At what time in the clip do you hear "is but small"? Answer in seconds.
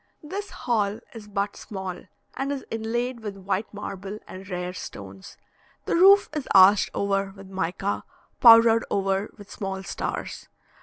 1.13-2.05